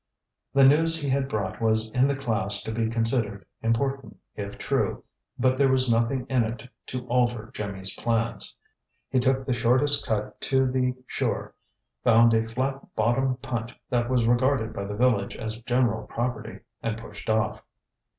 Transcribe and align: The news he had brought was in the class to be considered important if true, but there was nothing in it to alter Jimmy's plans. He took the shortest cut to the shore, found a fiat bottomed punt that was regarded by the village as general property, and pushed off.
The 0.55 0.63
news 0.65 0.99
he 0.99 1.09
had 1.09 1.29
brought 1.29 1.61
was 1.61 1.91
in 1.91 2.07
the 2.07 2.15
class 2.15 2.63
to 2.63 2.71
be 2.71 2.89
considered 2.89 3.45
important 3.61 4.17
if 4.33 4.57
true, 4.57 5.03
but 5.37 5.59
there 5.59 5.69
was 5.71 5.91
nothing 5.91 6.25
in 6.27 6.43
it 6.43 6.67
to 6.87 7.05
alter 7.05 7.51
Jimmy's 7.53 7.95
plans. 7.95 8.55
He 9.11 9.19
took 9.19 9.45
the 9.45 9.53
shortest 9.53 10.03
cut 10.07 10.41
to 10.41 10.65
the 10.65 10.95
shore, 11.05 11.53
found 12.03 12.33
a 12.33 12.47
fiat 12.49 12.81
bottomed 12.95 13.43
punt 13.43 13.73
that 13.91 14.09
was 14.09 14.25
regarded 14.25 14.73
by 14.73 14.85
the 14.85 14.95
village 14.95 15.35
as 15.35 15.57
general 15.61 16.07
property, 16.07 16.61
and 16.81 16.97
pushed 16.97 17.29
off. 17.29 17.61